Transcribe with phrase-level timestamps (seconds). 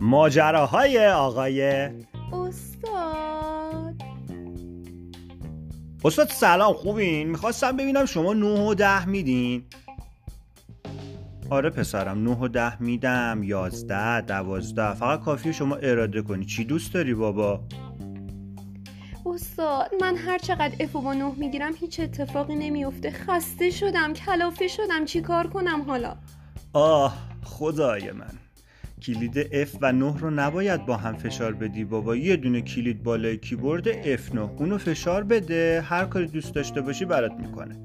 [0.00, 1.62] ماجراهای آقای
[2.32, 4.02] استاد.
[6.04, 9.64] استاد سلام خوبین؟ می‌خواستم ببینم شما 9 و 10 میدین.
[11.50, 16.44] آره پسرم 9 و 10 میدم 11 12 فقط کافیه شما اراده کنی.
[16.44, 17.60] چی دوست داری بابا؟
[19.26, 24.68] استاد من هر چقدر اف و با نه می‌گیرم هیچ اتفاقی نمیفته خسته شدم کلافه
[24.68, 25.04] شدم.
[25.04, 26.16] چی کار کنم حالا؟
[26.72, 28.32] آه خدای من.
[29.02, 32.16] کلید F و 9 رو نباید با هم فشار بدی بابا.
[32.16, 35.84] یه دونه کلید بالای کیبورد F9 اونو فشار بده.
[35.86, 37.76] هر کاری دوست داشته باشی برات می‌کنه.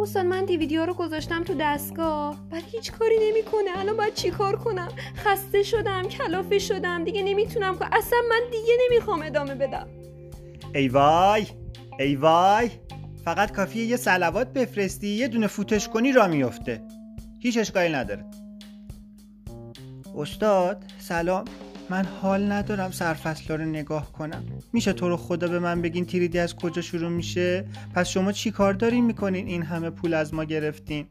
[0.00, 2.36] استاد من دیویدیو رو گذاشتم تو دستگاه.
[2.50, 3.78] بعد هیچ کاری نمی‌کنه.
[3.78, 7.04] الان باید چی کار کنم؟ خسته شدم کلافه شدم.
[7.04, 9.88] دیگه نمی‌تونم که اصلا من دیگه نمی‌خوام ادامه بدم.
[10.74, 11.46] ای وای
[11.98, 12.70] ای وای.
[13.24, 16.82] فقط کافیه یه سلوات بفرستی یه دونه فوتش کنی را میفته.
[17.38, 18.24] هیچ اشکالی نداره.
[20.16, 21.44] استاد سلام.
[21.90, 24.44] من حال ندارم سرفصل رو نگاه کنم.
[24.72, 28.50] میشه تو رو خدا به من بگین تیریدی از کجا شروع میشه؟ پس شما چی
[28.50, 31.06] کار دارین می‌کنین؟ این همه پول از ما گرفتین.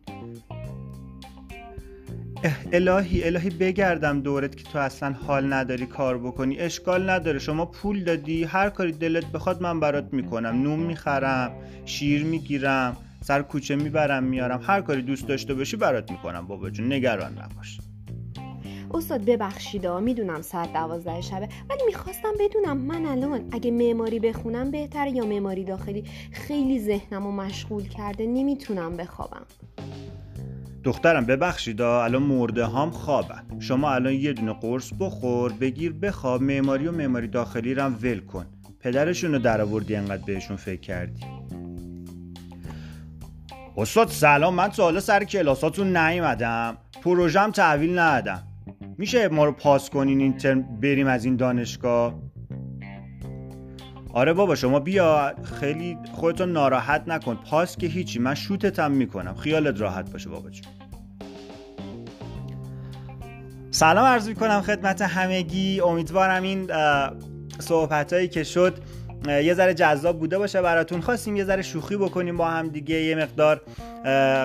[2.71, 6.59] الهی الهی بگردم دورت که تو اصلا حال نداری کار بکنی.
[6.59, 7.39] اشکال نداره.
[7.39, 10.61] شما پول دادی هر کاری دلت بخواد من برات می‌کنم.
[10.63, 11.51] نون می‌خرم
[11.85, 14.61] شیر می‌گیرم سر کوچه می‌برم میارم.
[14.63, 16.93] هر کاری دوست داشته باشی برات می‌کنم بابا جون.
[16.93, 17.79] نگران نباش.
[18.93, 25.11] استاد ببخشیدا می‌دونم ساعت دوازده شبه ولی می‌خواستم بدونم من الان اگه معماری بخونم بهتره
[25.11, 29.45] یا معماری داخلی؟ خیلی ذهنم رو مشغول کرده نمی‌تونم بخوابم.
[30.83, 36.87] دخترم ببخشیدا الان مرده هام خوابن شما الان یه دونه قرص بخور بگیر بخواب معماری
[36.87, 38.45] و معماری داخلی رو هم ول کن.
[38.79, 41.23] پدرشون رو در آوردی انقدر بهشون فکر کردی.
[43.77, 46.77] استاد سلام من تا حالا سر کلاساتون نیومدم.
[47.03, 48.43] پروژم تحویل ندادم.
[48.97, 52.28] میشه ما رو پاس کنین این ترم بریم از این دانشگاه؟
[54.13, 57.35] آره بابا شما بیا خیلی خودتون ناراحت نکن.
[57.35, 59.35] پاس که هیچی من شوتتم می‌کنم.
[59.35, 60.65] خیالت راحت باشه بابا جون.
[63.71, 65.81] سلام عرض می‌کنم خدمت همگی.
[65.81, 66.71] امیدوارم این
[67.59, 68.77] صحبت هایی که شد
[69.27, 71.01] یه ذره جذاب بوده باشه براتون.
[71.01, 73.61] خواستیم یه ذره شوخی بکنیم با هم دیگه یه مقدار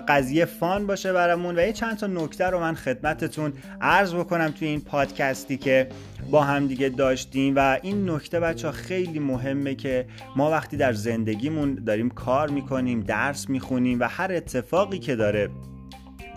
[0.09, 1.59] قضیه فان باشه برامون.
[1.59, 5.89] و یه چند تا نکته رو من خدمتتون عرض بکنم توی این پادکستی که
[6.31, 7.57] با هم دیگه داشتیم.
[7.57, 13.49] و این نکته بچه خیلی مهمه که ما وقتی در زندگیمون داریم کار می‌کنیم درس
[13.49, 15.49] می‌خونیم و هر اتفاقی که داره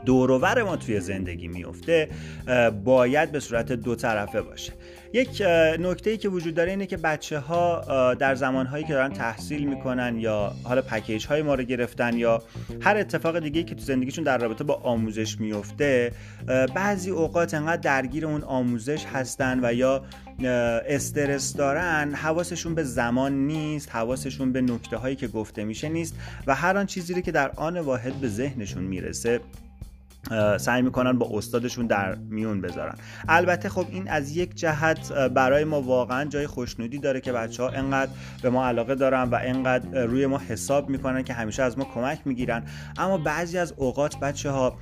[0.08, 2.10] دوروور ما توی زندگی میفته
[2.84, 4.74] باید به صورت دو طرفه باشه.
[5.14, 5.42] یک
[5.80, 10.18] نکته ای که وجود داره اینه که بچه ها در زمانهایی که دارن تحصیل می‌کنن
[10.20, 12.44] یا حالا پکیج های ما رو گرفتن یا
[12.82, 16.12] هر اتفاق دیگه که تو زندگیشون در رابطه با آموزش میفته
[16.76, 20.04] بعضی اوقات انقدر درگیر اون آموزش هستن و یا
[20.88, 26.16] استرس دارن حواسشون به زمان نیست حواسشون به نکته هایی که گفته میشه نیست
[26.48, 29.40] و هر آن چیزی که در آن واحد به ذهنشون می‌رسه
[30.60, 32.96] سعی می‌کنن با استادشون در میون بذارن.
[33.30, 37.70] البته خب این از یک جهت برای ما واقعا جای خوشنودی داره که بچه ها
[37.70, 38.12] انقدر
[38.42, 42.20] به ما علاقه دارن و انقدر روی ما حساب می‌کنن که همیشه از ما کمک
[42.26, 42.64] می‌گیرن.
[42.98, 44.78] اما بعضی از اوقات بچه ها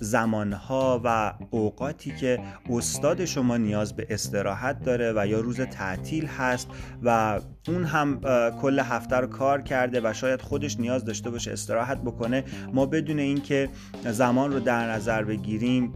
[0.00, 6.68] زمانها و اوقاتی که استاد شما نیاز به استراحت داره و یا روز تعطیل هست
[7.02, 8.20] و اون هم
[8.62, 13.18] کل هفته رو کار کرده و شاید خودش نیاز داشته باشه استراحت بکنه ما بدون
[13.18, 13.68] اینکه
[14.04, 15.92] زمان رو در نظر بگیریم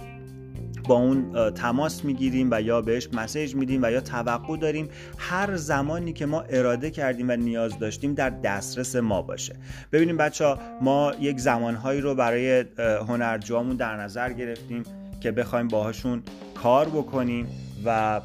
[0.89, 6.13] با اون تماس می‌گیریم و یا بهش مسیج میدیم و یا توقع داریم هر زمانی
[6.13, 9.57] که ما اراده کردیم و نیاز داشتیم در دسترس ما باشه.
[9.93, 12.65] ببینیم بچه ها ما یک زمانهایی رو برای
[13.09, 14.83] هنرجوامون در نظر گرفتیم
[15.21, 16.23] که بخوایم باهاشون
[16.63, 17.47] کار بکنیم
[17.85, 18.21] و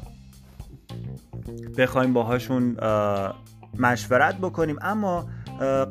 [1.78, 2.76] بخوایم باهاشون
[3.78, 4.76] مشورت بکنیم.
[4.82, 5.28] اما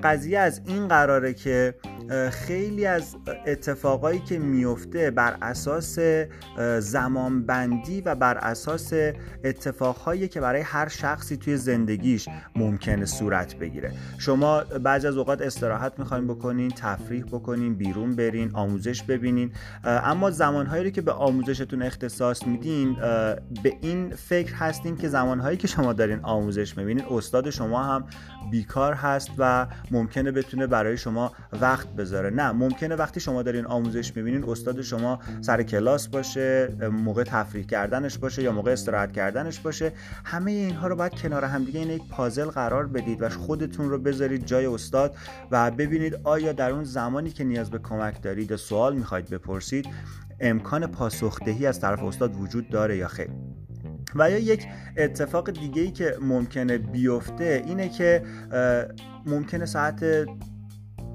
[0.04, 1.76] قضیه از این قراره که
[2.32, 3.16] خیلی از
[3.48, 6.00] اتفاقایی که میفته بر اساس
[6.80, 8.94] زمانبندی و بر اساس
[9.44, 13.92] اتفاقهایی که برای هر شخصی توی زندگیش ممکنه صورت بگیره.
[14.18, 19.52] شما بعضی از اوقات استراحت می‌خواین بکنین تفریح بکنین بیرون برین آموزش ببینین.
[19.84, 22.96] اما زمانهایی که به آموزشتون اختصاص میدین
[23.64, 28.06] به این فکر هستین که زمانهایی که شما دارین آموزش می‌بینین استاد شما هم
[28.52, 31.32] بیکار هست و ممکنه بتونه برای شما
[31.62, 32.30] وقت بذاره.
[32.30, 38.18] نه ممکنه وقتی شما دارین آموزش می‌بینین استاد شما سر کلاس باشه موقع تفریح کردنش
[38.18, 39.92] باشه یا موقع استراحت کردنش باشه.
[40.26, 44.46] همه اینها رو باید کنار همدیگه این یک پازل قرار بدید و خودتون رو بذارید
[44.46, 45.16] جای استاد
[45.52, 49.86] و ببینید آیا در اون زمانی که نیاز به کمک دارید سوال می‌خواید بپرسید
[50.40, 53.30] امکان پاسخدهی از طرف استاد وجود داره یا خیر.
[54.16, 54.68] و یا یک
[54.98, 58.24] اتفاق دیگه ای که ممکنه بیفته اینه که
[59.26, 60.26] ممکنه ساعت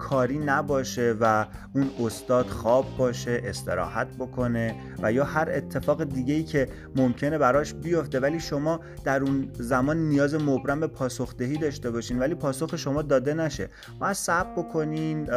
[0.02, 6.43] کاری نباشه و اون استاد خواب باشه استراحت بکنه و یا هر اتفاق دیگه ای
[6.43, 8.20] که ممکنه براش بیفته.
[8.20, 12.19] ولی شما در اون زمان نیاز مبرم به پاسخدهی داشته باشین.
[12.19, 13.69] ولی پاسخ شما داده نشه.
[13.99, 15.28] باید صبر بکنین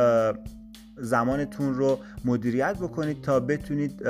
[0.97, 4.01] زمانتون رو مدیریت بکنید تا بتونید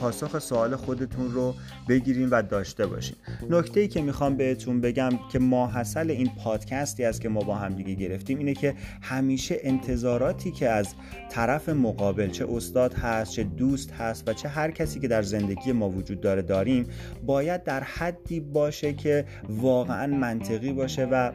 [0.00, 1.54] پاسخ سوال خودتون رو
[1.88, 3.16] بگیرین و داشته باشین.
[3.50, 7.74] نکته ای که می‌خوام بهتون بگم که ماحصل این پادکستی است که ما با هم
[7.74, 10.94] دیگه گرفتیم اینه که همیشه انتظاراتی که از
[11.30, 15.72] طرف مقابل چه استاد هست چه دوست هست و چه هر کسی که در زندگی
[15.72, 16.86] ما وجود داره داریم
[17.26, 21.32] باید در حدی باشه که واقعا منطقی باشه و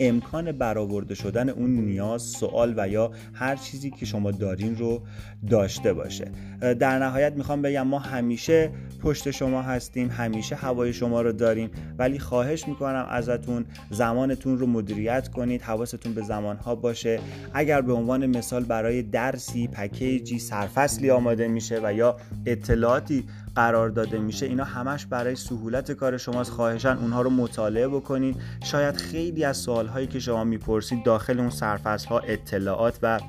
[0.00, 5.02] امکان برآورده شدن اون نیاز سوال و یا هر چیزی که شما دارین رو
[5.50, 6.30] داشته باشه.
[6.60, 8.70] در نهایت می‌خوام بگم ما همیشه
[9.02, 11.70] پشت شما هستیم همیشه هوای شما رو داریم.
[11.98, 17.20] ولی خواهش می‌کنم ازتون زمانتون رو مدیریت کنید حواستون به زمانها باشه.
[17.54, 22.16] اگر به عنوان مثال برای درسی پکیجی سرفصلی آماده میشه و یا
[22.46, 23.24] اطلاعاتی
[23.54, 26.50] قرار داده میشه اینا همش برای سهولت کار شماست.
[26.50, 32.08] خواهشان اونها رو مطالعه بکنید شاید خیلی از سوالهایی که شما می‌پرسید داخل اون سرفصل
[32.08, 33.20] ها اطلاعات و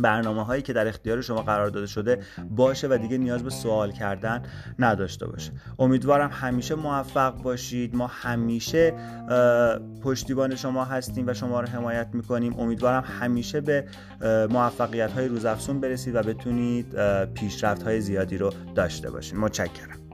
[0.00, 2.18] برنامه هایی که در اختیار شما قرار داده شده
[2.50, 4.42] باشه و دیگه نیاز به سوال کردن
[4.78, 7.96] نداشته باشه امیدوارم همیشه موفق باشید.
[7.96, 8.94] ما همیشه
[10.02, 12.54] پشتیبان شما هستیم و شما رو حمایت می‌کنیم.
[12.58, 13.84] امیدوارم همیشه به
[14.50, 16.94] موفقیت های روزافزون برسید و بتونید
[17.34, 20.05] پیشرفت های زیادی رو داشته باشید متشکرم.